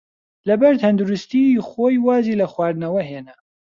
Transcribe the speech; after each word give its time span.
لەبەر 0.47 0.73
تەندروستیی 0.81 1.63
خۆی 1.69 1.97
وازی 2.05 2.39
لە 2.41 2.47
خواردنەوە 2.53 3.01
هێنا. 3.09 3.35